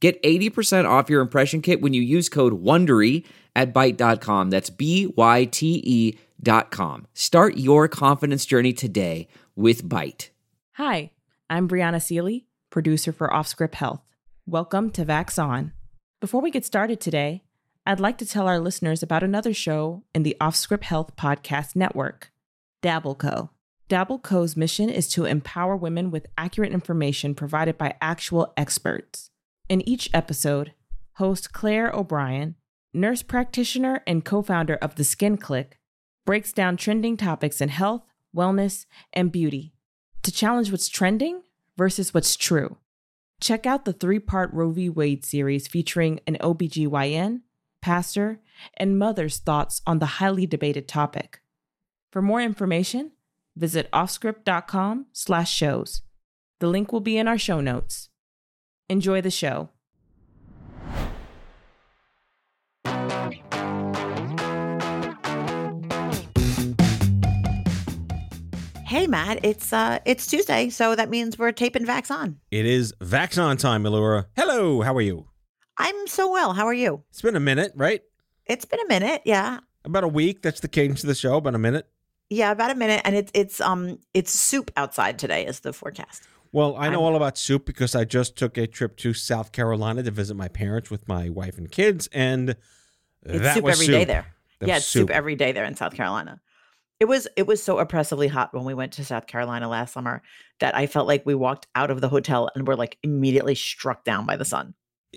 [0.00, 3.24] Get 80% off your impression kit when you use code WONDERY
[3.56, 4.50] at Byte.com.
[4.50, 7.06] That's B-Y-T-E dot com.
[7.14, 10.28] Start your confidence journey today with Byte.
[10.74, 11.10] Hi,
[11.50, 14.02] I'm Brianna Seely, producer for Offscript Health.
[14.46, 15.72] Welcome to Vax On.
[16.20, 17.42] Before we get started today,
[17.84, 22.30] I'd like to tell our listeners about another show in the Offscript Health Podcast Network,
[22.82, 23.50] DabbleCo.
[23.88, 29.27] DabbleCo's mission is to empower women with accurate information provided by actual experts.
[29.68, 30.72] In each episode,
[31.14, 32.54] host Claire O'Brien,
[32.94, 35.78] nurse practitioner and co founder of The Skin Click,
[36.24, 38.02] breaks down trending topics in health,
[38.34, 39.74] wellness, and beauty
[40.22, 41.42] to challenge what's trending
[41.76, 42.78] versus what's true.
[43.42, 44.88] Check out the three part Roe v.
[44.88, 47.42] Wade series featuring an OBGYN,
[47.82, 48.40] pastor,
[48.78, 51.40] and mother's thoughts on the highly debated topic.
[52.10, 53.12] For more information,
[53.54, 56.00] visit offscript.com slash shows.
[56.58, 58.08] The link will be in our show notes.
[58.90, 59.68] Enjoy the show.
[68.86, 72.38] Hey Matt, it's uh it's Tuesday, so that means we're taping Vax on.
[72.50, 74.26] It is Vax on time, Elura.
[74.34, 75.26] Hello, how are you?
[75.76, 76.54] I'm so well.
[76.54, 77.04] How are you?
[77.10, 78.00] It's been a minute, right?
[78.46, 79.60] It's been a minute, yeah.
[79.84, 80.40] About a week.
[80.40, 81.36] That's the cadence of the show.
[81.36, 81.86] About a minute.
[82.30, 83.02] Yeah, about a minute.
[83.04, 86.26] And it's it's um it's soup outside today is the forecast.
[86.52, 89.52] Well, I know I'm- all about soup because I just took a trip to South
[89.52, 92.56] Carolina to visit my parents with my wife and kids, and
[93.24, 93.92] It's soup every soup.
[93.94, 94.26] day there.
[94.60, 96.40] That yeah, it's soup every day there in South Carolina.
[97.00, 100.20] It was it was so oppressively hot when we went to South Carolina last summer
[100.58, 104.02] that I felt like we walked out of the hotel and were like immediately struck
[104.04, 104.74] down by the sun.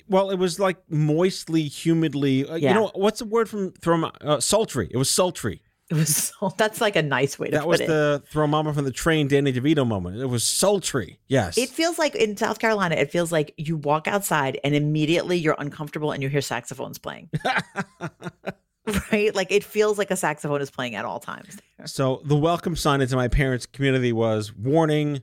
[0.07, 2.47] Well, it was like moistly, humidly.
[2.47, 2.69] Uh, Yeah.
[2.69, 4.89] You know what's the word from from uh, sultry?
[4.91, 5.63] It was sultry.
[5.91, 8.73] It was so that's like a nice way to That put was the throw mama
[8.73, 10.21] from the train, Danny DeVito moment.
[10.21, 11.19] It was sultry.
[11.27, 11.57] Yes.
[11.57, 15.55] It feels like in South Carolina, it feels like you walk outside and immediately you're
[15.59, 17.29] uncomfortable and you hear saxophones playing.
[19.11, 19.35] right?
[19.35, 21.57] Like it feels like a saxophone is playing at all times.
[21.85, 25.21] so the welcome sign into my parents' community was warning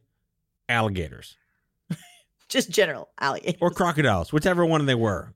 [0.69, 1.37] alligators
[2.49, 3.59] Just general alligators.
[3.63, 5.33] or crocodiles, whichever one they were.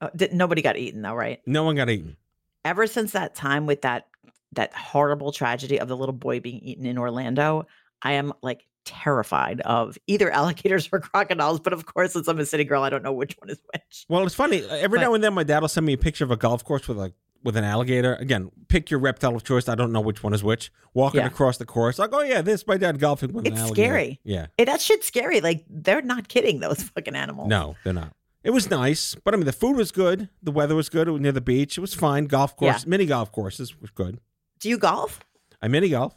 [0.00, 1.40] Uh, did- nobody got eaten though, right?
[1.46, 2.16] No one got eaten.
[2.64, 4.06] Ever since that time with that
[4.52, 7.66] that horrible tragedy of the little boy being eaten in Orlando,
[8.02, 11.60] I am like terrified of either alligators or crocodiles.
[11.60, 14.06] But of course, since I'm a city girl, I don't know which one is which.
[14.08, 14.64] Well, it's funny.
[14.68, 16.64] Every But- now and then, my dad will send me a picture of a golf
[16.64, 17.12] course with like
[17.44, 18.14] with an alligator.
[18.14, 19.68] Again, pick your reptile of choice.
[19.68, 20.72] I don't know which one is which.
[20.94, 21.26] Walking Yeah.
[21.28, 24.20] across the course, like, oh yeah, this my dad golfing with an It's scary.
[24.24, 24.46] Yeah.
[24.56, 25.40] It, that shit's scary.
[25.40, 27.48] Like they're not kidding those fucking animals.
[27.48, 28.12] No, they're not.
[28.44, 30.28] It was nice, but I mean, the food was good.
[30.42, 31.06] The weather was good.
[31.08, 31.76] It was near the beach.
[31.76, 32.24] It was fine.
[32.26, 34.20] Golf course, mini golf courses was good.
[34.58, 35.20] Do you golf?
[35.62, 36.14] I mini golf.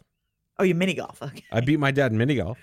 [0.59, 1.21] Oh, you mini golf.
[1.21, 1.43] Okay.
[1.51, 2.57] I beat my dad in mini golf.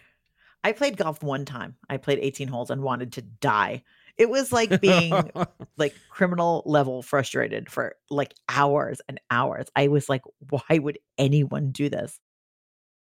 [0.65, 1.77] I played golf one time.
[1.89, 3.85] I played 18 holes and wanted to die.
[4.17, 5.13] It was like being
[5.77, 9.67] like criminal level frustrated for like hours and hours.
[9.77, 12.19] I was like, why would anyone do this?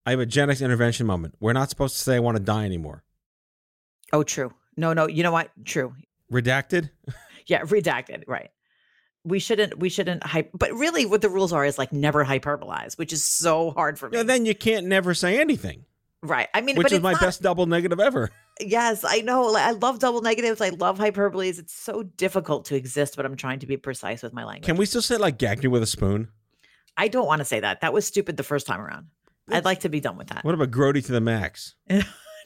[0.06, 1.36] I have a Gen X intervention moment.
[1.40, 3.04] We're not supposed to say I want to die anymore.
[4.14, 4.54] Oh, true.
[4.78, 5.08] No, no.
[5.08, 5.50] You know what?
[5.66, 5.94] True.
[6.32, 6.90] Redacted.
[7.48, 8.24] Yeah, redacted.
[8.28, 8.50] Right.
[9.24, 9.78] We shouldn't.
[9.80, 10.52] We shouldn't hype.
[10.54, 14.10] But really, what the rules are is like never hyperbolize, which is so hard for
[14.10, 14.18] me.
[14.18, 15.86] Yeah, then you can't never say anything,
[16.24, 16.48] right.
[16.54, 18.30] I mean, which is my not- best double negative ever.
[18.62, 19.44] Yes, I know.
[19.44, 20.60] Like, I love double negatives.
[20.60, 21.60] I love hyperboles.
[21.60, 24.66] It's so difficult to exist, but I'm trying to be precise with my language.
[24.66, 26.28] Can we still say like gag me with a spoon?
[26.98, 27.80] I don't want to say that.
[27.80, 29.08] That was stupid the first time around.
[29.50, 30.44] I'd like to be done with that.
[30.44, 31.76] What about grody to the max?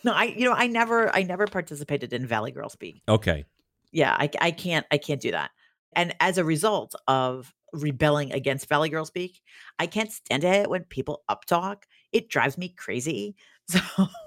[0.03, 3.01] No, I you know I never I never participated in Valley Girl Speak.
[3.07, 3.45] Okay.
[3.91, 5.51] Yeah, I I can't I can't do that.
[5.95, 9.41] And as a result of rebelling against Valley Girl Speak,
[9.79, 11.83] I can't stand it when people uptalk.
[12.11, 13.35] It drives me crazy.
[13.69, 13.79] So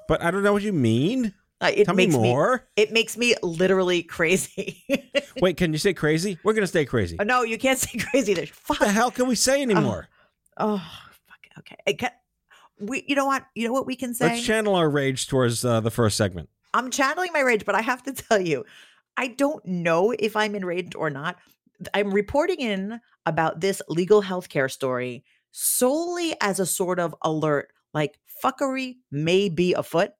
[0.08, 1.34] But I don't know what you mean.
[1.60, 2.66] uh, it Tell me makes me more.
[2.74, 4.82] it makes me literally crazy.
[5.42, 6.38] Wait, can you say crazy?
[6.42, 7.18] We're gonna stay crazy.
[7.20, 8.32] Oh, no, you can't say crazy.
[8.32, 8.80] There's fuck.
[8.80, 10.08] What the hell can we say anymore?
[10.56, 11.38] Oh, fuck.
[11.58, 11.76] Okay.
[11.86, 12.14] I ca-
[12.80, 13.44] we, you know what?
[13.54, 14.28] You know what we can say?
[14.28, 16.48] Let's channel our rage towards uh, the first segment.
[16.72, 18.64] I'm channeling my rage, but I have to tell you,
[19.18, 21.36] I don't know if I'm enraged or not.
[21.94, 28.18] I'm reporting in about this legal healthcare story solely as a sort of alert, like
[28.44, 30.10] fuckery may be afoot,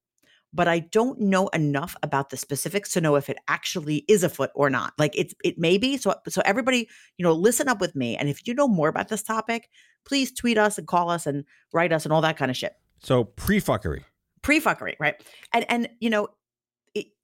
[0.53, 4.51] but I don't know enough about the specifics to know if it actually is afoot
[4.55, 4.95] or not.
[4.99, 5.99] Like it's it may be.
[5.99, 6.89] So so everybody,
[7.19, 8.17] you know, listen up with me.
[8.17, 9.69] And if you know more about this topic,
[10.07, 12.73] please tweet us and call us and write us and all that kind of shit.
[13.03, 14.05] So pre-fuckery.
[14.41, 15.23] Pre-fuckery, right?
[15.53, 16.29] And and you know,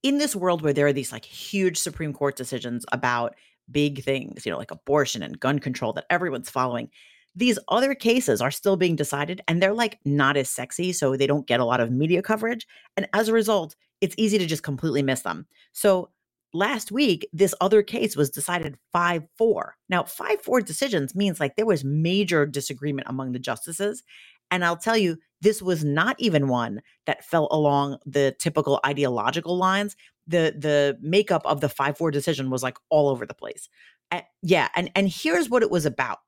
[0.03, 3.35] in this world where there are these like huge Supreme Court decisions about
[3.71, 6.91] big things, you know, like abortion and gun control that everyone's following,
[7.35, 10.93] these other cases are still being decided and they're like not as sexy.
[10.93, 12.67] So they don't get a lot of media coverage.
[12.97, 15.47] And as a result, it's easy to just completely miss them.
[15.73, 16.11] So
[16.53, 19.77] last week, this other case was decided 5 4.
[19.89, 24.03] Now, 5 4 decisions means like there was major disagreement among the justices.
[24.51, 29.57] And I'll tell you, this was not even one that fell along the typical ideological
[29.57, 29.97] lines.
[30.27, 33.69] The the makeup of the 5-4 decision was like all over the place.
[34.11, 36.19] Uh, yeah, and and here's what it was about.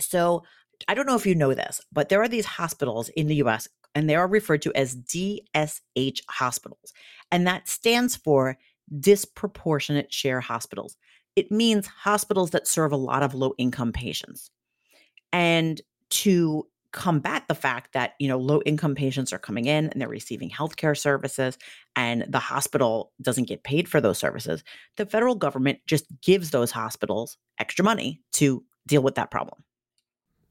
[0.00, 0.42] So,
[0.88, 3.68] I don't know if you know this, but there are these hospitals in the US
[3.94, 6.92] and they are referred to as DSH hospitals.
[7.30, 8.58] And that stands for
[9.00, 10.96] disproportionate share hospitals.
[11.36, 14.50] It means hospitals that serve a lot of low income patients.
[15.32, 20.00] And to combat the fact that you know low income patients are coming in and
[20.00, 21.58] they're receiving healthcare services
[21.96, 24.62] and the hospital doesn't get paid for those services
[24.96, 29.62] the federal government just gives those hospitals extra money to deal with that problem.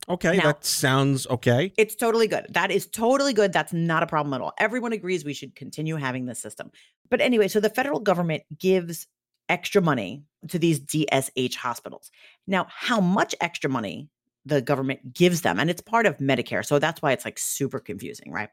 [0.10, 1.72] Okay now, that sounds okay.
[1.78, 2.48] It's totally good.
[2.50, 3.54] That is totally good.
[3.54, 4.54] That's not a problem at all.
[4.58, 6.72] Everyone agrees we should continue having this system.
[7.10, 9.08] But anyway so the federal government gives
[9.48, 12.10] extra money to these DSH hospitals.
[12.48, 14.10] Now how much extra money
[14.46, 17.80] the government gives them and it's part of medicare so that's why it's like super
[17.80, 18.50] confusing right?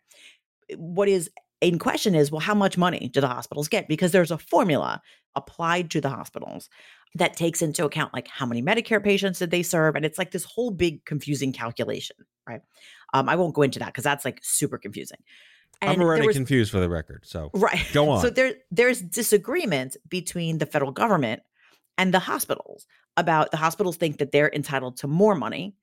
[0.77, 1.31] What is
[1.61, 3.89] in question is well how much money do the hospitals get?
[3.89, 5.01] Because there's a formula
[5.35, 6.69] applied to the hospitals
[7.15, 10.31] that takes into account like how many medicare patients did they serve and it's like
[10.31, 12.61] this whole big confusing calculation right?
[13.15, 15.19] Um, i won't go into that because that's like super confusing.
[15.81, 17.87] And i'm already was, confused for the record so right.
[17.93, 18.21] go on.
[18.21, 21.43] so there there's disagreement between the federal government
[21.99, 22.87] and the hospitals
[23.17, 25.75] about the hospitals think that they're entitled to more money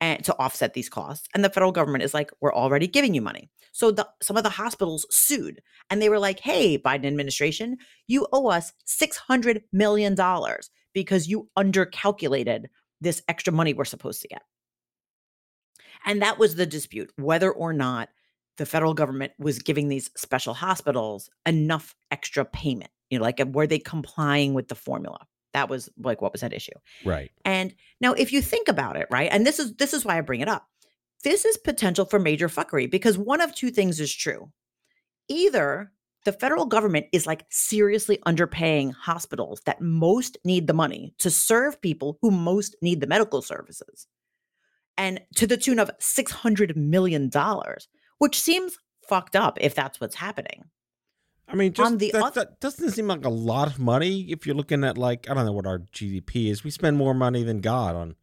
[0.00, 3.20] and to offset these costs and the federal government is like we're already giving you
[3.20, 3.50] money.
[3.72, 5.60] So the, some of the hospitals sued
[5.90, 7.76] and they were like hey biden administration
[8.06, 12.66] you owe us 600 million dollars because you undercalculated
[13.00, 14.42] this extra money we're supposed to get.
[16.06, 18.08] And that was the dispute whether or not
[18.56, 23.66] the federal government was giving these special hospitals enough extra payment you know like were
[23.66, 26.72] they complying with the formula that was like what was at issue.
[27.04, 27.30] Right.
[27.44, 29.30] And now if you think about it, right?
[29.32, 30.68] And this is this is why I bring it up.
[31.22, 34.50] This is potential for major fuckery because one of two things is true.
[35.28, 35.90] Either
[36.24, 41.80] the federal government is like seriously underpaying hospitals that most need the money to serve
[41.80, 44.06] people who most need the medical services.
[44.96, 47.30] And to the tune of $600 million,
[48.18, 48.76] which seems
[49.08, 50.64] fucked up if that's what's happening.
[51.48, 54.56] I mean, just that, other- that doesn't seem like a lot of money if you're
[54.56, 56.64] looking at like I don't know what our GDP is.
[56.64, 58.16] We spend more money than God on.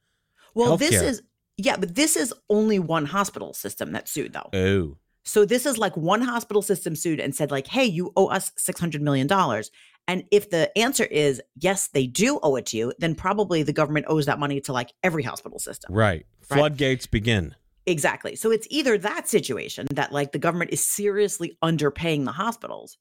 [0.54, 0.90] Well, healthcare.
[0.90, 1.22] this is
[1.58, 4.50] yeah, but this is only one hospital system that sued though.
[4.54, 4.98] Oh.
[5.24, 8.52] So this is like one hospital system sued and said like, "Hey, you owe us
[8.58, 9.70] 600 million dollars."
[10.08, 13.74] And if the answer is yes, they do owe it to you, then probably the
[13.74, 15.94] government owes that money to like every hospital system.
[15.94, 16.26] Right.
[16.50, 16.58] right?
[16.58, 17.56] Floodgates begin.
[17.86, 18.36] Exactly.
[18.36, 22.98] So it's either that situation that like the government is seriously underpaying the hospitals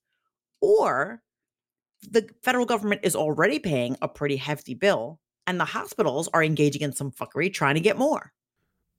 [0.60, 1.22] or
[2.02, 6.82] the federal government is already paying a pretty hefty bill and the hospitals are engaging
[6.82, 8.32] in some fuckery trying to get more.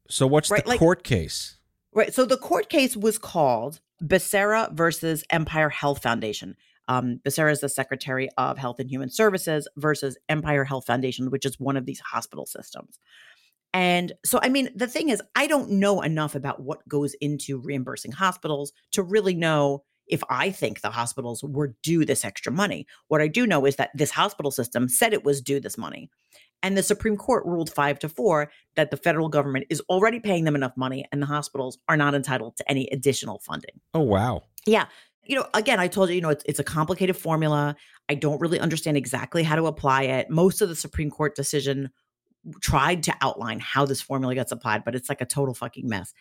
[0.09, 0.63] So what's right?
[0.63, 1.57] the like, court case?
[1.93, 2.13] Right.
[2.13, 6.55] So the court case was called Becerra versus Empire Health Foundation.
[6.87, 11.45] Um, Becerra is the Secretary of Health and Human Services versus Empire Health Foundation, which
[11.45, 12.99] is one of these hospital systems.
[13.73, 17.59] And so, I mean, the thing is, I don't know enough about what goes into
[17.59, 22.85] reimbursing hospitals to really know if I think the hospitals were due this extra money.
[23.07, 26.09] What I do know is that this hospital system said it was due this money.
[26.63, 30.43] And the Supreme Court ruled five to four that the federal government is already paying
[30.43, 33.79] them enough money and the hospitals are not entitled to any additional funding.
[33.93, 34.43] Oh, wow.
[34.67, 34.85] Yeah.
[35.23, 37.75] You know, again, I told you, you know, it's, it's a complicated formula.
[38.09, 40.29] I don't really understand exactly how to apply it.
[40.29, 41.89] Most of the Supreme Court decision
[42.61, 46.13] tried to outline how this formula gets applied, but it's like a total fucking mess.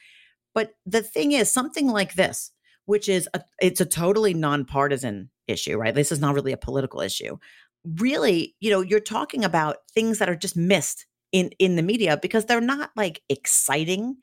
[0.55, 2.51] But the thing is, something like this,
[2.91, 5.95] which is a, it's a totally nonpartisan issue, right?
[5.95, 7.39] This is not really a political issue.
[7.85, 12.19] Really, you know, you're talking about things that are just missed in in the media
[12.21, 14.17] because they're not like exciting,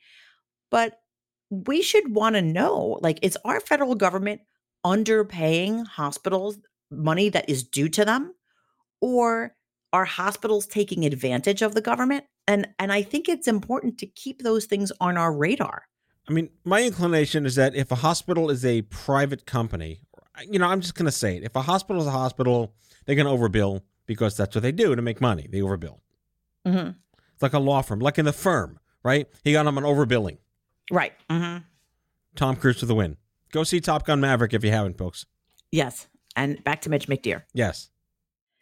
[0.70, 1.00] but
[1.50, 4.42] we should want to know like is our federal government
[4.86, 6.60] underpaying hospitals
[6.92, 8.34] money that is due to them
[9.00, 9.56] or
[9.94, 14.42] are hospitals taking advantage of the government and and i think it's important to keep
[14.42, 15.84] those things on our radar
[16.30, 20.02] I mean, my inclination is that if a hospital is a private company
[20.44, 21.44] you know, I'm just going to say it.
[21.44, 22.74] If a hospital is a hospital,
[23.06, 25.48] they're going to overbill because that's what they do to make money.
[25.50, 26.00] They overbill.
[26.66, 26.92] Mm-hmm.
[27.34, 29.28] It's like a law firm, like in the firm, right?
[29.44, 30.38] He got him on overbilling.
[30.92, 31.14] Right.
[31.30, 31.64] Mm-hmm.
[32.36, 33.18] Tom Cruise to the win.
[33.52, 35.26] Go see Top Gun Maverick if you haven't, folks.
[35.72, 36.08] Yes.
[36.36, 37.44] And back to Mitch McDeere.
[37.54, 37.90] Yes.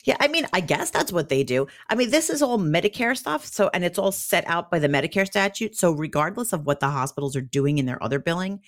[0.06, 1.66] Yeah, I mean, I guess that's what they do.
[1.90, 3.46] I mean, this is all Medicare stuff.
[3.46, 5.76] So, and it's all set out by the Medicare statute.
[5.76, 8.62] So, regardless of what the hospitals are doing in their other billing,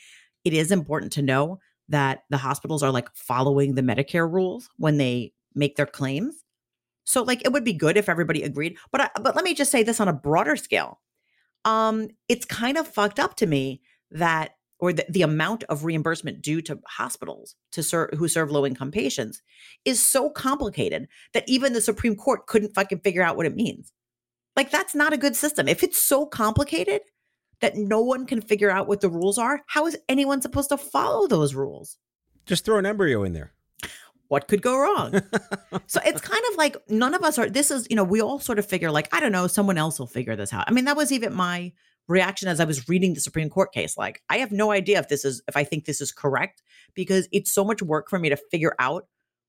[0.43, 4.97] it is important to know that the hospitals are like following the Medicare rules when
[4.97, 6.43] they make their claims.
[7.03, 8.77] So, like, it would be good if everybody agreed.
[8.91, 10.99] But, I, but let me just say this on a broader scale.
[11.65, 16.41] Um, it's kind of fucked up to me that or the, the amount of reimbursement
[16.41, 19.41] due to hospitals to serve who serve low income patients
[19.85, 23.91] is so complicated that even the Supreme Court couldn't fucking figure out what it means.
[24.55, 25.67] Like that's not a good system.
[25.67, 27.01] If it's so complicated
[27.59, 30.77] that no one can figure out what the rules are, how is anyone supposed to
[30.77, 31.97] follow those rules?
[32.45, 33.53] Just throw an embryo in there.
[34.27, 35.21] What could go wrong?
[35.87, 38.39] so it's kind of like none of us are this is, you know, we all
[38.39, 40.65] sort of figure like I don't know, someone else will figure this out.
[40.67, 41.71] I mean, that was even my
[42.07, 43.97] reaction as I was reading the Supreme Court case.
[43.97, 47.27] Like, I have no idea if this is, if I think this is correct, because
[47.31, 49.07] it's so much work for me to figure out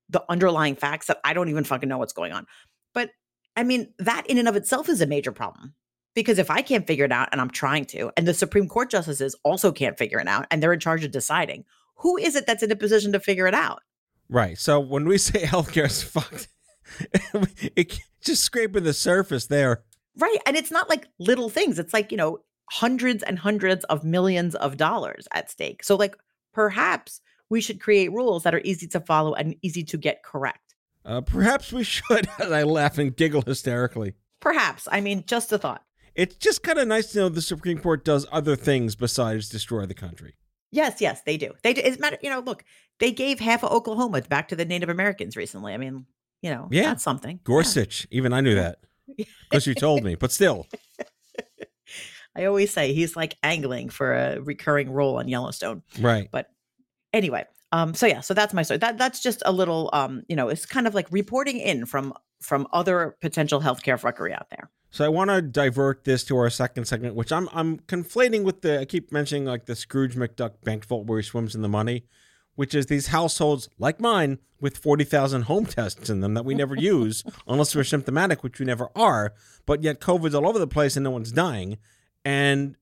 [0.08, 2.46] the underlying facts that I don't even fucking know what's going on.
[2.94, 3.10] But
[3.56, 5.74] I mean, that in and of itself is a major problem.
[6.14, 8.90] Because if I can't figure it out and I'm trying to, and the Supreme Court
[8.90, 11.64] justices also can't figure it out and they're in charge of deciding,
[11.96, 13.82] who is it that's in a position to figure it out?
[14.28, 14.58] Right.
[14.58, 16.48] So when we say healthcare is fucked,
[17.76, 19.84] it just scraping the surface there.
[20.16, 20.38] Right.
[20.46, 21.78] And it's not like little things.
[21.78, 22.38] It's like, you know,
[22.70, 25.84] hundreds and hundreds of millions of dollars at stake.
[25.84, 26.16] So, like,
[26.52, 27.20] perhaps
[27.50, 30.74] we should create rules that are easy to follow and easy to get correct.
[31.04, 32.28] Uh, perhaps we should.
[32.38, 34.14] I laugh and giggle hysterically.
[34.40, 34.88] Perhaps.
[34.90, 35.84] I mean, just a thought.
[36.14, 39.86] It's just kind of nice to know the Supreme Court does other things besides destroy
[39.86, 40.34] the country.
[40.70, 41.52] Yes, yes, they do.
[41.62, 41.80] They do.
[41.82, 42.18] It's matter.
[42.22, 42.64] You know, look,
[42.98, 45.72] they gave half of Oklahoma back to the Native Americans recently.
[45.72, 46.06] I mean,
[46.42, 47.40] you know, yeah, that's something.
[47.44, 48.16] Gorsuch, yeah.
[48.18, 48.80] even I knew that
[49.50, 50.14] because you told me.
[50.14, 50.66] But still,
[52.36, 55.82] I always say he's like angling for a recurring role on Yellowstone.
[56.00, 56.28] Right.
[56.30, 56.48] But
[57.12, 58.78] anyway, um, so yeah, so that's my story.
[58.78, 62.14] That that's just a little um, you know, it's kind of like reporting in from
[62.40, 64.70] from other potential healthcare fuckery out there.
[64.90, 68.62] So I want to divert this to our second segment, which I'm I'm conflating with
[68.62, 71.68] the I keep mentioning like the Scrooge McDuck bank vault where he swims in the
[71.68, 72.04] money,
[72.54, 76.54] which is these households like mine with forty thousand home tests in them that we
[76.54, 79.34] never use unless we're symptomatic, which we never are.
[79.66, 81.76] But yet COVID's all over the place and no one's dying.
[82.24, 82.76] And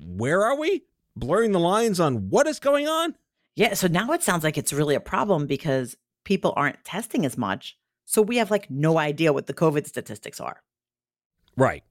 [0.00, 0.82] where are we?
[1.16, 3.14] Blurring the lines on what is going on?
[3.56, 3.74] Yeah.
[3.74, 7.76] So now it sounds like it's really a problem because people aren't testing as much.
[8.04, 10.62] So we have like no idea what the COVID statistics are.
[11.56, 11.84] Right.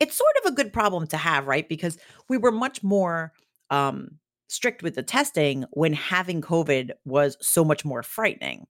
[0.00, 1.68] It's sort of a good problem to have, right?
[1.68, 1.98] Because
[2.28, 3.32] we were much more
[3.70, 8.66] um, strict with the testing when having COVID was so much more frightening.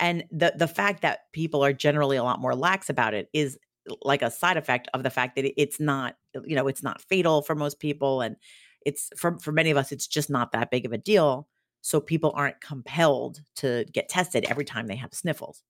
[0.00, 3.58] And the the fact that people are generally a lot more lax about it is
[4.02, 7.42] like a side effect of the fact that it's not you know it's not fatal
[7.42, 8.36] for most people and
[8.84, 11.48] it's for for many of us it's just not that big of a deal
[11.80, 15.62] so people aren't compelled to get tested every time they have sniffles.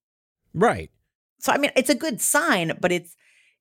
[0.55, 0.91] Right.
[1.41, 3.17] So i mean it's a good sign but it's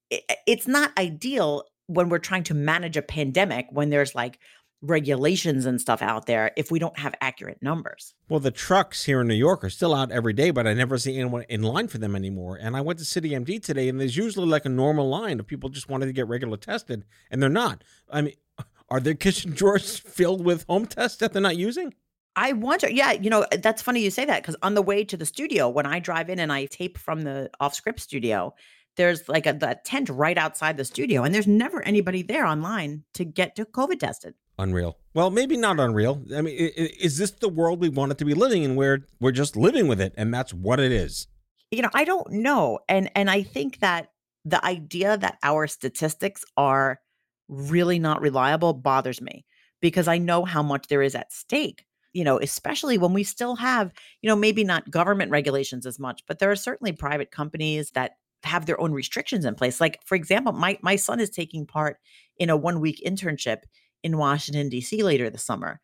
[0.10, 4.40] it, it's not ideal when we're trying to manage a pandemic when there's like
[4.82, 8.14] regulations and stuff out there if we don't have accurate numbers.
[8.30, 10.98] Well, the trucks here in New York are still out every day, but I never
[10.98, 12.58] see anyone in line for them anymore.
[12.62, 15.48] And I went to City MD today, and there's usually like a normal line of
[15.48, 17.84] people just wanting to get regular tested, and they're not.
[18.10, 18.36] I mean,
[18.90, 21.94] are their kitchen drawers filled with home tests that they're not using?
[22.36, 22.88] I wonder.
[22.88, 25.68] Yeah, you know, that's funny you say that because on the way to the studio,
[25.70, 28.54] when I drive in and I tape from the off script studio,
[28.96, 33.04] there's like a, a tent right outside the studio, and there's never anybody there online
[33.16, 34.36] to get to COVID tested.
[34.60, 34.98] Unreal.
[35.14, 36.24] Well, maybe not unreal.
[36.36, 39.56] I mean, is this the world we wanted to be living in where we're just
[39.56, 41.28] living with it and that's what it is?
[41.72, 42.80] You know, I don't know.
[42.90, 44.10] And and I think that
[44.46, 47.00] the idea that our statistics are
[47.48, 49.46] really not reliable bothers me
[49.82, 51.84] because I know how much there is at stake.
[52.14, 56.24] You know, especially when we still have, you know, maybe not government regulations as much,
[56.28, 59.80] but there are certainly private companies that have their own restrictions in place.
[59.80, 61.98] Like, for example, my my son is taking part
[62.38, 63.64] in a one week internship
[64.04, 65.04] in Washington, D.C.
[65.04, 65.80] later this summer.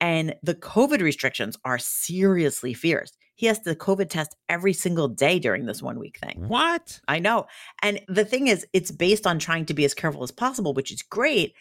[0.00, 3.12] And the COVID restrictions are seriously fierce.
[3.36, 6.48] He has to COVID test every single day during this one week thing.
[6.48, 7.00] What?
[7.08, 7.46] I know.
[7.82, 10.92] And the thing is, it's based on trying to be as careful as possible, which
[10.92, 11.54] is great.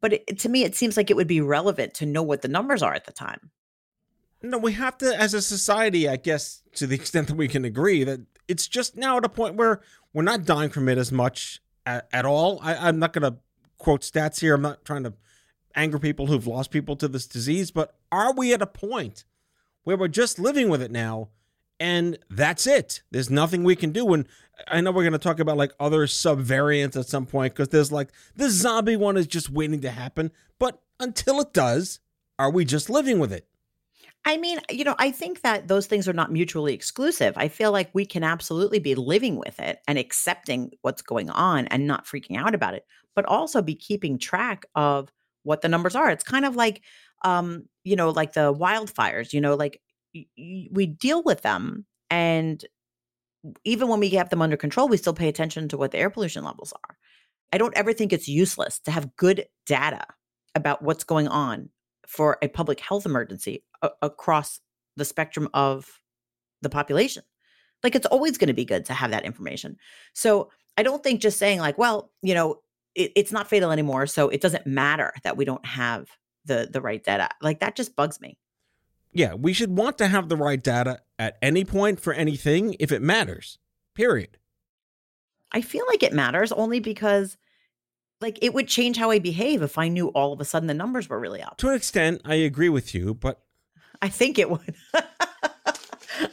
[0.00, 2.48] But it, to me, it seems like it would be relevant to know what the
[2.48, 3.50] numbers are at the time.
[4.42, 7.64] No, we have to, as a society, I guess, to the extent that we can
[7.64, 9.80] agree, that it's just now at a point where
[10.12, 12.60] we're not dying from it as much at, at all.
[12.62, 13.38] I, I'm not going to
[13.78, 14.54] quote stats here.
[14.54, 15.14] I'm not trying to
[15.74, 19.24] anger people who've lost people to this disease, but are we at a point
[19.84, 21.28] where we're just living with it now
[21.80, 23.02] and that's it.
[23.10, 24.12] There's nothing we can do.
[24.12, 24.26] And
[24.68, 27.92] I know we're going to talk about like other subvariants at some point because there's
[27.92, 30.30] like the zombie one is just waiting to happen.
[30.58, 32.00] But until it does,
[32.38, 33.46] are we just living with it?
[34.26, 37.34] I mean, you know, I think that those things are not mutually exclusive.
[37.36, 41.66] I feel like we can absolutely be living with it and accepting what's going on
[41.66, 45.12] and not freaking out about it, but also be keeping track of
[45.44, 46.10] what the numbers are.
[46.10, 46.82] It's kind of like,
[47.24, 49.80] um, you know, like the wildfires, you know, like
[50.14, 52.64] y- y- we deal with them and
[53.64, 56.10] even when we have them under control, we still pay attention to what the air
[56.10, 56.96] pollution levels are.
[57.52, 60.04] I don't ever think it's useless to have good data
[60.54, 61.68] about what's going on
[62.06, 64.60] for a public health emergency a- across
[64.96, 66.00] the spectrum of
[66.62, 67.22] the population.
[67.82, 69.76] Like it's always going to be good to have that information.
[70.14, 72.60] So I don't think just saying like, well, you know,
[72.94, 76.08] it, it's not fatal anymore, so it doesn't matter that we don't have
[76.44, 77.28] the the right data.
[77.40, 78.38] Like that just bugs me.
[79.12, 82.90] Yeah, we should want to have the right data at any point for anything if
[82.90, 83.58] it matters.
[83.94, 84.38] Period.
[85.52, 87.36] I feel like it matters only because
[88.20, 90.74] like it would change how I behave if I knew all of a sudden the
[90.74, 91.58] numbers were really up.
[91.58, 93.40] To an extent, I agree with you, but
[94.02, 94.74] I think it would.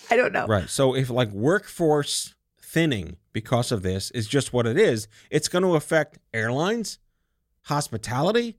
[0.10, 0.48] I don't know.
[0.48, 0.70] right.
[0.70, 2.34] So if like workforce
[2.71, 6.99] thinning because of this is just what it is, it's going to affect airlines,
[7.63, 8.57] hospitality,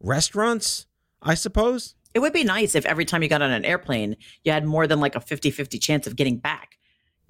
[0.00, 0.86] restaurants,
[1.22, 1.94] I suppose.
[2.14, 4.86] It would be nice if every time you got on an airplane, you had more
[4.86, 6.78] than like a 50 50 chance of getting back,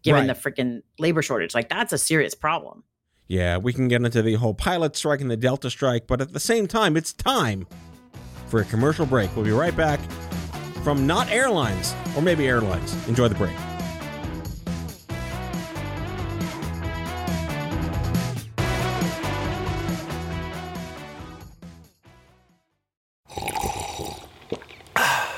[0.02, 0.34] given Right.
[0.42, 1.54] the freaking labor shortage.
[1.54, 2.84] Like, that's a serious problem.
[3.28, 6.32] Yeah, we can get into the whole pilot strike and the Delta strike, but at
[6.32, 7.66] the same time, it's time
[8.46, 9.34] for a commercial break.
[9.34, 9.98] We'll be right back
[10.84, 12.94] from not airlines, or maybe airlines.
[13.08, 13.56] Enjoy the break.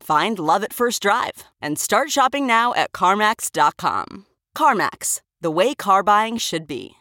[0.00, 4.26] Find love at first drive and start shopping now at CarMax.com.
[4.56, 6.96] CarMax, the way car buying should be.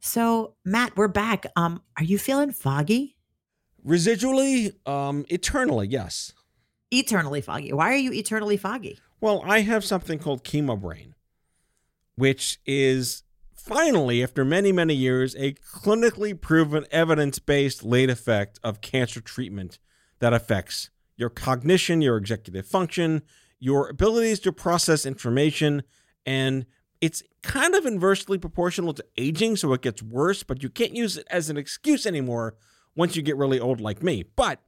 [0.00, 1.46] So, Matt, we're back.
[1.56, 3.16] Um, are you feeling foggy?
[3.86, 6.34] Residually, um, eternally, yes.
[6.90, 7.72] Eternally foggy.
[7.72, 8.98] Why are you eternally foggy?
[9.20, 11.14] Well, I have something called chemo brain,
[12.16, 13.22] which is
[13.64, 19.78] finally, after many, many years, a clinically proven evidence based late effect of cancer treatment
[20.18, 23.22] that affects your cognition, your executive function,
[23.58, 25.82] your abilities to process information,
[26.26, 26.66] and
[27.00, 31.16] it's kind of inversely proportional to aging, so it gets worse, but you can't use
[31.16, 32.56] it as an excuse anymore
[32.94, 34.24] once you get really old like me.
[34.36, 34.60] But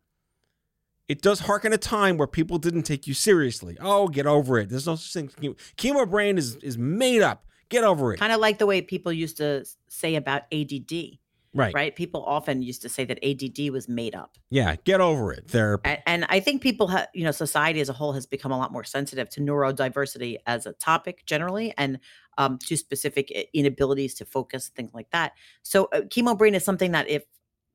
[1.09, 3.77] it does harken a time where people didn't take you seriously.
[3.81, 4.69] Oh, get over it.
[4.69, 5.55] There's no such thing.
[5.77, 7.45] Chemo, brain is is made up.
[7.69, 8.19] Get over it.
[8.19, 11.19] Kind of like the way people used to say about ADD,
[11.55, 11.75] right.
[11.75, 11.97] right?
[11.97, 14.37] People often used to say that ADD was made up.
[14.51, 14.77] Yeah.
[14.85, 15.49] Get over it.
[15.49, 15.81] There.
[15.85, 18.59] And, and I think people have, you know, society as a whole has become a
[18.59, 21.99] lot more sensitive to neurodiversity as a topic generally and
[22.39, 25.33] um, to specific inabilities to focus, things like that.
[25.63, 27.25] So, uh, chemo brain is something that if,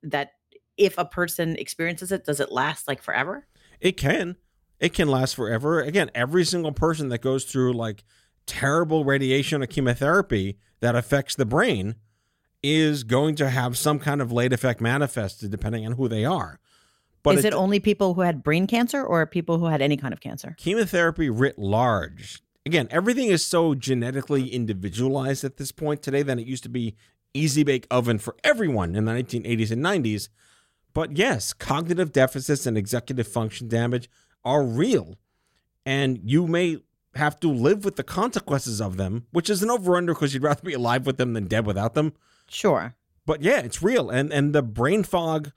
[0.03, 0.31] that
[0.77, 3.47] if a person experiences it, does it last like forever?
[3.81, 4.37] It can.
[4.79, 5.81] It can last forever.
[5.81, 8.03] Again, every single person that goes through like
[8.49, 11.95] terrible radiation or chemotherapy that affects the brain
[12.63, 16.59] is going to have some kind of late effect manifested depending on who they are.
[17.21, 20.13] But is it only people who had brain cancer or people who had any kind
[20.13, 20.55] of cancer?
[20.57, 22.41] chemotherapy writ large.
[22.65, 26.95] Again, everything is so genetically individualized at this point today than it used to be
[27.33, 30.29] easy bake oven for everyone in the 1980s and 90s.
[30.93, 34.09] But yes, cognitive deficits and executive function damage
[34.43, 35.15] are real.
[35.85, 36.79] And you may
[37.15, 40.43] have to live with the consequences of them, which is an over under because you'd
[40.43, 42.13] rather be alive with them than dead without them.
[42.49, 42.95] Sure.
[43.25, 44.09] But yeah, it's real.
[44.09, 45.51] And and the brain fog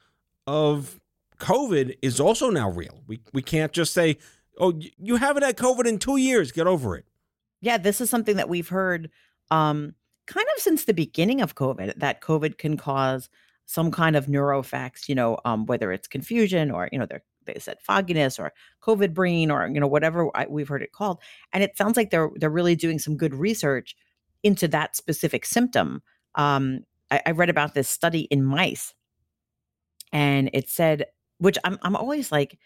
[0.47, 1.01] of
[1.39, 3.03] COVID is also now real.
[3.07, 4.19] We we can't just say,
[4.59, 7.05] "Oh, you haven't had COVID in 2 years, get over it."
[7.61, 9.11] Yeah, this is something that we've heard
[9.51, 9.95] um,
[10.27, 13.29] kind of since the beginning of COVID that COVID can cause
[13.67, 17.59] some kind of neuroeffects, you know, um, whether it's confusion or, you know, they're, they
[17.59, 18.53] said fogginess or
[18.83, 21.19] COVID brain or, you know, whatever I, we've heard it called.
[21.53, 23.97] And it sounds like they're, they're really doing some good research
[24.43, 26.03] into that specific symptom.
[26.35, 28.95] Um, I, I read about this study in mice
[30.13, 31.07] and it said,
[31.39, 32.59] which I'm, I'm always like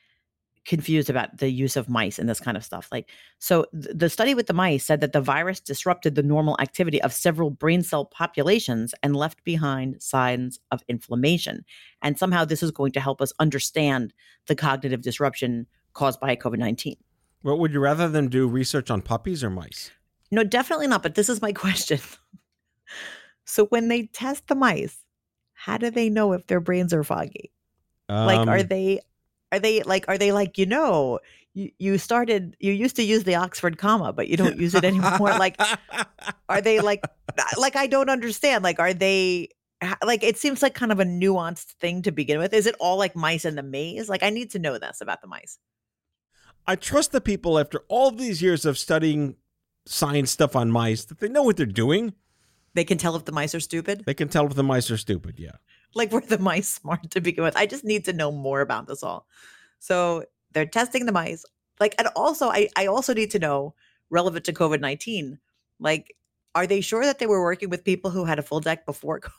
[0.67, 2.89] confused about the use of mice and this kind of stuff.
[2.91, 6.57] Like, so th- the study with the mice said that the virus disrupted the normal
[6.61, 11.65] activity of several brain cell populations and left behind signs of inflammation.
[12.03, 14.13] And somehow this is going to help us understand
[14.47, 16.97] the cognitive disruption caused by COVID 19.
[17.43, 19.93] Well, would you rather them do research on puppies or mice?
[20.33, 21.03] No, definitely not.
[21.03, 22.01] But this is my question.
[23.45, 24.99] so when they test the mice,
[25.55, 27.53] how do they know if their brains are foggy?
[28.09, 29.01] like are Um, they
[29.57, 31.19] are they like are they like you know
[31.55, 34.85] you, you started you used to use the oxford comma but you don't use it
[34.85, 35.61] anymore like
[36.49, 37.05] are they like
[37.59, 39.49] like i don't understand like are they
[40.05, 42.97] like it seems like kind of a nuanced thing to begin with is it all
[42.97, 45.59] like mice in the maze like i need to know this about the mice
[46.67, 49.37] I trust the people after all these years of studying
[49.87, 52.15] science stuff on mice that they know what they're doing.
[52.75, 54.97] they can tell if the mice are stupid They can tell if the mice are
[54.97, 55.39] stupid.
[55.39, 55.53] Yeah.
[55.97, 58.87] Like were the mice smart to begin with i just need to know more about
[58.87, 59.27] this all
[59.79, 61.45] so they're testing the mice
[61.81, 63.75] like and also i i also need to know
[64.11, 65.39] relevant to covid-19
[65.81, 66.15] like
[66.55, 69.21] are they sure that they were working with people who had a full deck before
[69.21, 69.33] covid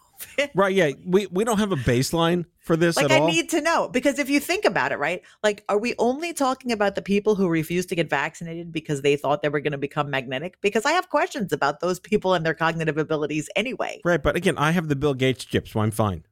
[0.56, 0.74] Right.
[0.74, 0.92] Yeah.
[1.06, 3.28] We we don't have a baseline for this like i all.
[3.28, 6.72] need to know because if you think about it right like are we only talking
[6.72, 9.78] about the people who refused to get vaccinated because they thought they were going to
[9.78, 14.22] become magnetic because i have questions about those people and their cognitive abilities anyway right.
[14.22, 16.24] But again, I have the Bill Gates chip, so I'm fine.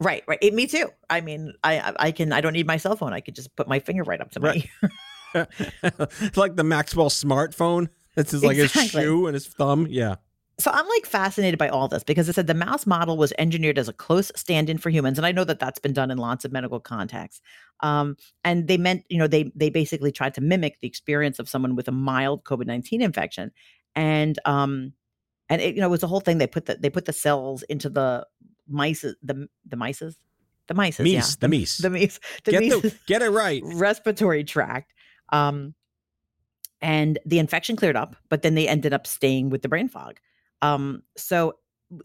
[0.00, 2.96] Right right it, me too i mean i I- can i don't need my cell
[2.96, 4.68] phone i could just put my finger right up to Right.
[5.34, 5.46] my
[5.82, 7.88] it's like the Maxwell smartphone.
[8.14, 9.86] This is like his shoe and his thumb.
[9.88, 10.16] Yeah.
[10.58, 13.78] So I'm like fascinated by all this because it said the mouse model was engineered
[13.78, 16.44] as a close stand-in for humans, and I know that that's been done in lots
[16.44, 17.40] of medical contexts.
[17.80, 21.48] Um, and they meant, you know, they they basically tried to mimic the experience of
[21.48, 23.52] someone with a mild COVID nineteen infection,
[23.94, 24.94] and um,
[25.48, 26.38] and it, you know, it was the whole thing.
[26.38, 28.26] They put the they put the cells into the
[28.68, 30.16] mice, the the mices,
[30.68, 31.78] the mice, yeah, The Meese.
[31.80, 33.62] the mice, the get, mice the, get it right.
[33.64, 34.92] respiratory tract.
[35.30, 35.74] Um,
[36.80, 40.20] and the infection cleared up, but then they ended up staying with the brain fog.
[40.62, 41.54] Um, so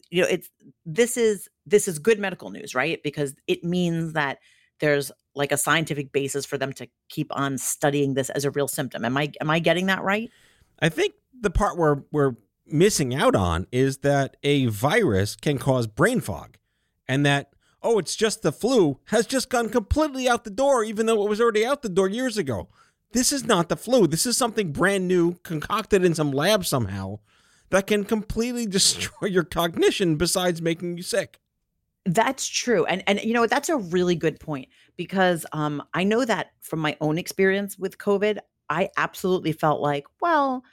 [0.09, 0.49] you know, it's
[0.85, 3.01] this is this is good medical news, right?
[3.03, 4.39] Because it means that
[4.79, 8.67] there's like a scientific basis for them to keep on studying this as a real
[8.67, 9.05] symptom.
[9.05, 10.29] Am I am I getting that right?
[10.79, 12.33] I think the part where we're
[12.65, 16.57] missing out on is that a virus can cause brain fog
[17.07, 21.05] and that, oh, it's just the flu has just gone completely out the door, even
[21.05, 22.69] though it was already out the door years ago.
[23.11, 24.07] This is not the flu.
[24.07, 27.19] This is something brand new, concocted in some lab somehow
[27.69, 31.39] that can completely destroy your cognition besides making you sick.
[32.05, 32.85] That's true.
[32.85, 36.79] And and you know, that's a really good point because um I know that from
[36.79, 40.63] my own experience with COVID, I absolutely felt like, well,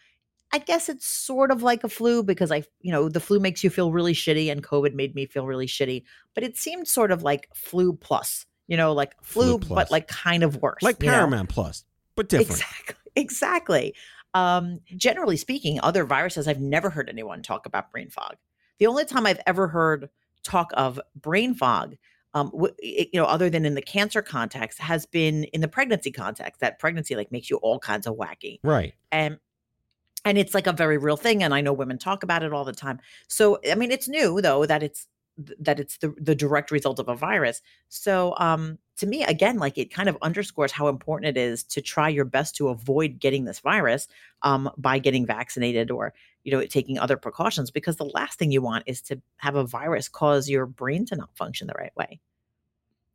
[0.53, 3.63] I guess it's sort of like a flu because I, you know, the flu makes
[3.63, 6.03] you feel really shitty and COVID made me feel really shitty,
[6.35, 10.09] but it seemed sort of like flu plus, you know, like flu, Flu but like
[10.09, 10.83] kind of worse.
[10.83, 11.15] Like you know?
[11.15, 11.85] Paramount Plus,
[12.17, 12.51] but different.
[12.51, 12.97] Exactly.
[13.17, 13.95] Exactly.
[14.35, 18.37] Um, generally speaking, other viruses, I've never heard anyone talk about brain fog.
[18.79, 20.09] The only time I've ever heard
[20.45, 21.97] talk of brain fog,
[22.35, 26.61] um, you know, other than in the cancer context, has been in the pregnancy context.
[26.61, 28.95] That pregnancy like makes you all kinds of wacky, Right.
[29.11, 29.39] and
[30.25, 31.43] and it's like a very real thing.
[31.43, 33.01] And I know women talk about it all the time.
[33.29, 35.07] So I mean, it's new though that it's
[35.59, 37.63] that it's the the direct result of a virus.
[37.89, 41.81] So um, to me, again, like it kind of underscores how important it is to
[41.81, 44.09] try your best to avoid getting this virus
[44.43, 46.13] um, by getting vaccinated or
[46.45, 49.65] you know taking other precautions because the last thing you want is to have a
[49.65, 52.21] virus cause your brain to not function the right way.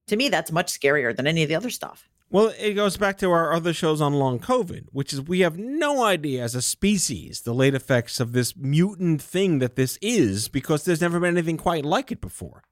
[0.08, 2.08] To me, that's much scarier than any of the other stuff.
[2.30, 5.58] Well, it goes back to our other shows on long COVID, which is we have
[5.58, 10.48] no idea as a species the late effects of this mutant thing that this is
[10.48, 12.64] because there's never been anything quite like it before.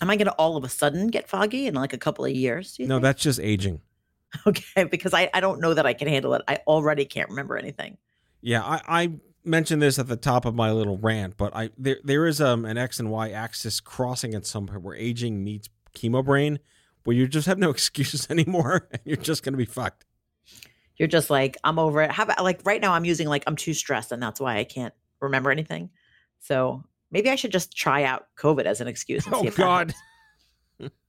[0.00, 2.32] Am I going to all of a sudden get foggy in like a couple of
[2.32, 2.76] years?
[2.78, 3.02] No, think?
[3.02, 3.80] that's just aging.
[4.46, 6.42] okay because I, I don't know that I can handle it.
[6.46, 7.96] I already can't remember anything.
[8.40, 9.12] Yeah, I, I
[9.44, 12.64] mentioned this at the top of my little rant, but I there there is um
[12.64, 16.58] an X and Y axis crossing at some point where aging meets chemo brain,
[17.08, 20.04] where you just have no excuses anymore, and you're just gonna be fucked.
[20.98, 22.10] You're just like I'm over it.
[22.10, 24.64] How about like right now I'm using like I'm too stressed and that's why I
[24.64, 25.88] can't remember anything.
[26.40, 29.24] So maybe I should just try out COVID as an excuse.
[29.26, 29.94] And see Oh God.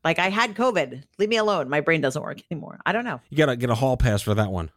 [0.06, 1.04] Like I had COVID.
[1.18, 1.70] Leave me alone.
[1.70, 2.80] My brain doesn't work anymore.
[2.86, 3.20] I don't know.
[3.30, 4.72] you gotta get a hall pass for that one.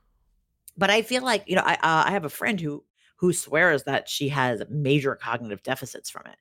[0.76, 2.82] but I feel like you know I uh, I have a friend who
[3.18, 6.36] who swears that she has major cognitive deficits from it,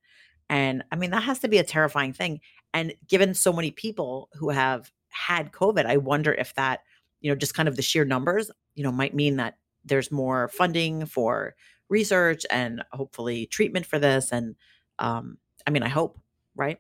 [0.50, 2.40] and I mean that has to be a terrifying thing.
[2.74, 6.82] And given so many people who have had COVID, I wonder if that
[7.20, 10.48] you know just kind of the sheer numbers you know might mean that there's more
[10.50, 11.56] funding for
[11.90, 14.32] research and hopefully treatment for this.
[14.32, 14.56] And
[15.00, 16.20] um, I mean I hope
[16.56, 16.80] right.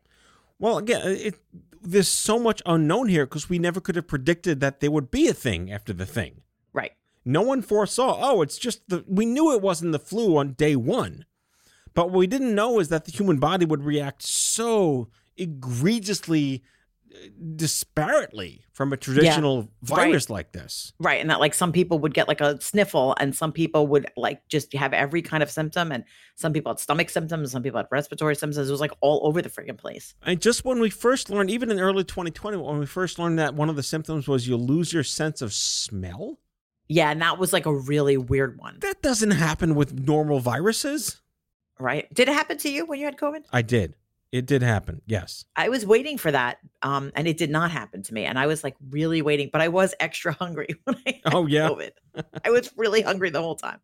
[0.59, 1.35] Well, again, it,
[1.81, 5.27] there's so much unknown here because we never could have predicted that there would be
[5.27, 6.41] a thing after the thing.
[6.71, 6.91] Right.
[7.25, 9.03] No one foresaw, oh, it's just the.
[9.07, 11.25] We knew it wasn't the flu on day one.
[11.93, 16.63] But what we didn't know is that the human body would react so egregiously
[17.13, 17.17] uh,
[17.55, 20.93] disparately from a traditional virus like this.
[20.99, 21.19] Right.
[21.19, 24.47] And that like some people would get like a sniffle and some people would like
[24.47, 26.03] just have every kind of symptom and
[26.35, 28.67] some people had stomach symptoms, some people had respiratory symptoms.
[28.67, 30.13] It was like all over the freaking place.
[30.25, 33.53] And just when we first learned, even in early 2020, when we first learned that
[33.55, 36.39] one of the symptoms was you lose your sense of smell,
[36.87, 38.77] Yeah, and that was like a really weird one.
[38.81, 41.21] that doesn't happen with normal viruses.
[41.79, 42.11] Right.
[42.13, 43.43] Did it happen to you when you had COVID?
[43.51, 43.95] I did.
[44.31, 45.01] It did happen.
[45.05, 45.43] Yes.
[45.55, 46.59] I was waiting for that.
[46.81, 48.23] Um, and it did not happen to me.
[48.25, 51.45] And I was like really waiting, but I was extra hungry when I had Oh,
[51.47, 51.67] yeah.
[51.67, 51.91] COVID.
[52.45, 53.79] I was really hungry the whole time.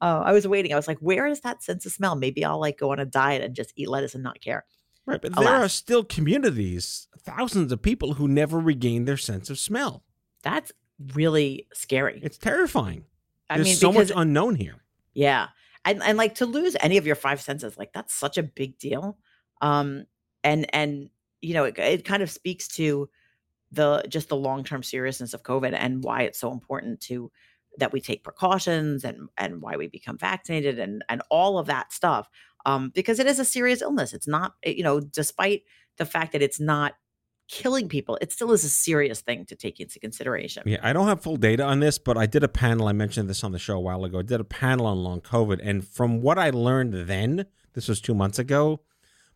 [0.00, 0.72] Uh, I was waiting.
[0.72, 2.16] I was like, where is that sense of smell?
[2.16, 4.64] Maybe I'll like go on a diet and just eat lettuce and not care.
[5.06, 5.20] Right.
[5.20, 10.04] But there are still communities, thousands of people who never regain their sense of smell.
[10.42, 10.70] That's
[11.14, 12.20] really scary.
[12.22, 13.06] It's terrifying.
[13.48, 14.82] I There's mean, so because much unknown here.
[15.14, 15.48] Yeah.
[15.86, 18.78] And and like to lose any of your five senses, like that's such a big
[18.78, 19.16] deal.
[19.60, 20.06] Um
[20.44, 23.08] and and you know, it, it kind of speaks to
[23.70, 27.30] the just the long-term seriousness of COVID and why it's so important to
[27.78, 31.92] that we take precautions and and why we become vaccinated and and all of that
[31.92, 32.28] stuff.
[32.66, 34.12] Um because it is a serious illness.
[34.12, 35.62] It's not eh, you know, despite
[35.96, 36.94] the fact that it's not
[37.48, 40.62] killing people, it still is a serious thing to take into consideration.
[40.66, 42.86] Yeah, I don't have full data on this, but I did a panel.
[42.86, 44.20] I mentioned this on the show a while ago.
[44.20, 48.00] I did a panel on long COVID, and from what I learned then, this was
[48.00, 48.82] two months ago,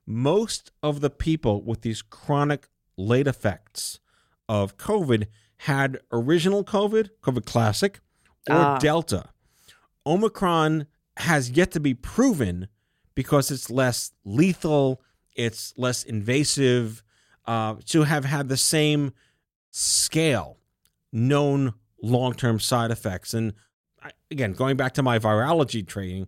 [0.06, 4.00] most of the people with these chronic late effects
[4.48, 5.26] of COVID
[5.58, 8.00] had original COVID, COVID classic,
[8.48, 8.78] or Ah.
[8.78, 9.30] Delta.
[10.04, 10.86] Omicron
[11.18, 12.68] has yet to be proven
[13.14, 15.00] because it's less lethal,
[15.36, 17.02] it's less invasive,
[17.46, 19.12] uh, to have had the same
[19.70, 20.58] scale
[21.12, 23.32] known long term side effects.
[23.34, 23.52] And
[24.02, 26.26] I, again, going back to my virology training,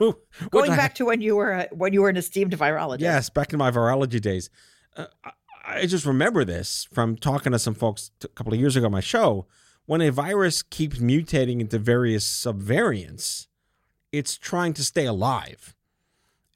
[0.50, 3.00] Going back to when you were a, when you were an esteemed virologist.
[3.00, 4.50] Yes, back in my virology days.
[4.96, 5.30] Uh, I,
[5.66, 8.92] I just remember this from talking to some folks a couple of years ago on
[8.92, 9.46] my show.
[9.86, 13.46] When a virus keeps mutating into various subvariants,
[14.12, 15.74] it's trying to stay alive.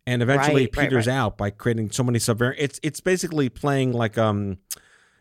[0.07, 1.15] And eventually it Right, right, peters right.
[1.15, 2.57] out by creating so many subvariants.
[2.59, 4.59] It's it's basically playing like um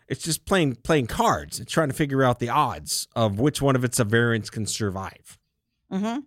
[0.07, 1.59] it's just playing playing cards.
[1.59, 5.37] It's trying to figure out the odds of which one of its subvariants can survive.
[5.91, 6.19] Mm-hmm.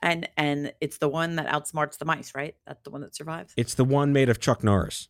[0.00, 2.54] And and it's the one that outsmarts the mice, right?
[2.66, 3.52] That's the one that survives.
[3.56, 5.08] It's the one made of Chuck Norris.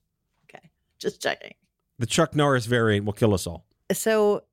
[0.48, 1.54] Okay, just checking.
[1.98, 3.66] The Chuck Norris variant will kill us all.
[3.92, 4.44] So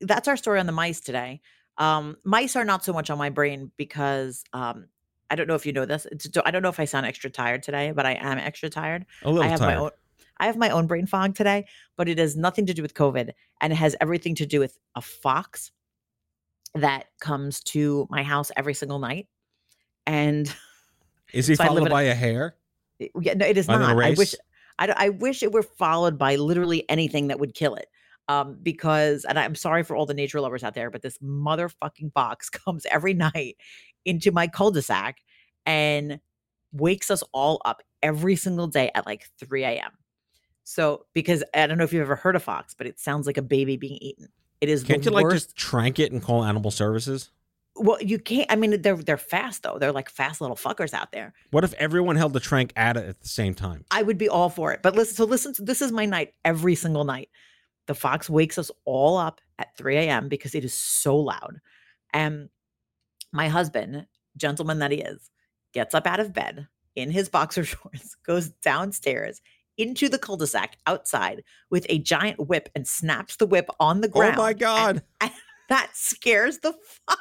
[0.00, 1.40] that's our story on the mice today.
[1.78, 4.86] Um, mice are not so much on my brain because um,
[5.30, 6.06] I don't know if you know this.
[6.12, 9.06] It's, I don't know if I sound extra tired today, but I am extra tired.
[9.22, 9.76] A little I have tired.
[9.76, 9.90] my own.
[10.38, 11.66] I have my own brain fog today,
[11.96, 14.76] but it has nothing to do with COVID, and it has everything to do with
[14.94, 15.70] a fox
[16.74, 19.28] that comes to my house every single night,
[20.06, 20.54] and
[21.32, 22.56] Is he So followed in a- by a hair?
[23.20, 24.04] Yeah, no, it is Other than a not.
[24.04, 24.34] I wish?
[24.78, 27.86] I, I wish it were followed by literally anything that would kill it.
[28.28, 32.12] Um, because and I'm sorry for all the nature lovers out there, but this motherfucking
[32.14, 33.56] box comes every night
[34.04, 35.18] into my cul-de-sac
[35.66, 36.20] and
[36.72, 39.90] wakes us all up every single day at like 3 a.m.
[40.64, 43.36] So because I don't know if you've ever heard a fox, but it sounds like
[43.36, 44.28] a baby being eaten.
[44.60, 47.30] It is Can't you like just trank it and call animal services?
[47.76, 48.50] Well, you can't.
[48.52, 49.78] I mean, they're they're fast though.
[49.78, 51.32] They're like fast little fuckers out there.
[51.50, 53.84] What if everyone held the trank at it at the same time?
[53.90, 54.80] I would be all for it.
[54.82, 57.28] But listen, so listen, to, this is my night every single night.
[57.86, 60.28] The fox wakes us all up at 3 a.m.
[60.28, 61.60] because it is so loud.
[62.12, 62.48] And
[63.32, 64.06] my husband,
[64.36, 65.30] gentleman that he is,
[65.72, 69.40] gets up out of bed in his boxer shorts, goes downstairs
[69.78, 74.36] into the cul-de-sac outside with a giant whip and snaps the whip on the ground.
[74.38, 75.02] Oh my God.
[75.20, 75.32] and
[75.68, 76.72] that scares the
[77.06, 77.20] fox.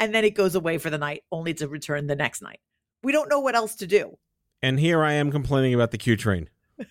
[0.00, 2.58] And then it goes away for the night, only to return the next night.
[3.02, 4.18] We don't know what else to do.
[4.62, 6.48] And here I am complaining about the Q train.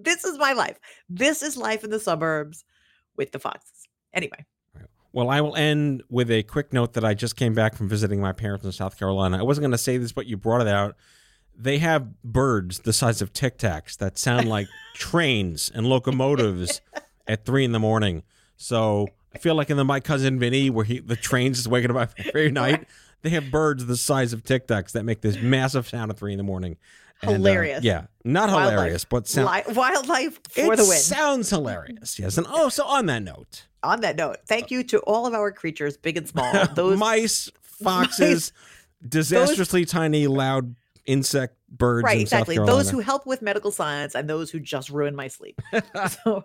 [0.00, 0.78] This is my life.
[1.08, 2.64] This is life in the suburbs
[3.16, 3.88] with the foxes.
[4.14, 4.46] Anyway,
[5.12, 8.20] Well, I will end with a quick note that I just came back from visiting
[8.20, 9.38] my parents in South Carolina.
[9.38, 10.94] I wasn't going to say this, but you brought it out.
[11.56, 16.80] They have birds the size of Tic Tacs that sound like trains and locomotives
[17.26, 18.22] at three in the morning.
[18.56, 21.94] So I feel like in the My Cousin Vinny, where he the trains is waking
[21.96, 22.86] up every night,
[23.22, 26.32] they have birds the size of Tic Tacs that make this massive sound at three
[26.32, 26.76] in the morning.
[27.20, 27.82] And, uh, Hilarious.
[27.84, 28.70] yeah, not Wildlife.
[28.72, 30.98] hilarious, but sound, Li- wildlife it for the win.
[30.98, 32.16] sounds hilarious.
[32.16, 35.34] Yes, and oh, so on that note, On that note, thank you to all of
[35.34, 36.52] our creatures, big and small.
[36.76, 38.52] Those mice, foxes,
[39.06, 42.56] disastrously tiny, loud insect birds right, in exactly.
[42.56, 45.60] Those who help with medical science and those who just ruin my sleep.
[46.24, 46.44] so,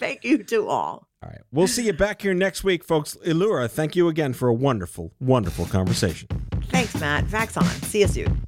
[0.00, 1.06] thank you to all.
[1.22, 3.16] All right, we'll see you back here next week, folks.
[3.24, 6.28] Elura, thank you again for a wonderful, wonderful conversation.
[6.64, 7.26] Thanks, Matt.
[7.26, 7.68] Vax on.
[7.82, 8.42] See you soon.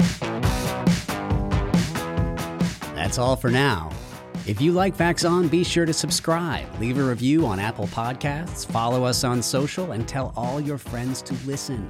[2.94, 3.90] That's all for now.
[4.44, 9.04] If you like Vaxon, be sure to subscribe, leave a review on Apple Podcasts, follow
[9.04, 11.88] us on social, and tell all your friends to listen.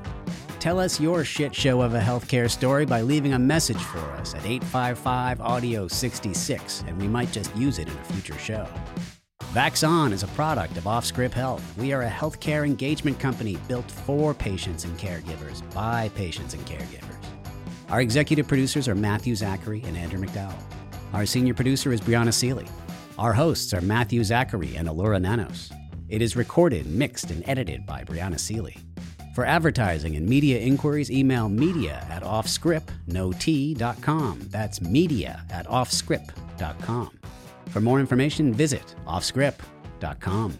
[0.58, 4.34] Tell us your shit show of a healthcare story by leaving a message for us
[4.34, 8.68] at 855 Audio 66, and we might just use it in a future show.
[9.52, 11.62] Vaxon is a product of OffScrip Health.
[11.76, 17.22] We are a healthcare engagement company built for patients and caregivers by patients and caregivers.
[17.90, 20.58] Our executive producers are Matthew Zachary and Andrew McDowell.
[21.12, 22.66] Our senior producer is Brianna Seely.
[23.18, 25.70] Our hosts are Matthew Zachary and Elura Nanos.
[26.08, 28.78] It is recorded, mixed, and edited by Brianna Seely.
[29.34, 32.88] For advertising and media inquiries, email media at offscrip.com.
[34.48, 37.18] That's media at offscrip.com.
[37.68, 40.58] For more information, visit offscrip.com.